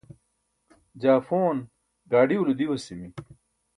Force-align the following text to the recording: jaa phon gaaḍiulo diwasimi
jaa 1.01 1.19
phon 1.27 1.57
gaaḍiulo 2.11 2.51
diwasimi 2.59 3.09